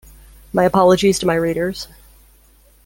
My 0.51 0.63
apologies 0.63 1.19
to 1.19 1.27
my 1.27 1.35
readers. 1.35 1.87